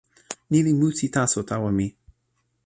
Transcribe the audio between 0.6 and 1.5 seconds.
li musi taso